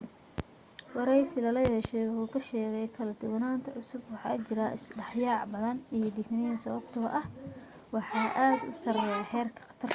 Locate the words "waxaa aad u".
7.95-8.73